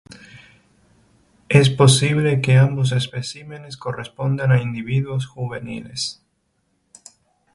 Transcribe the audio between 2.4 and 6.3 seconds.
que ambos especímenes correspondan a individuos juveniles.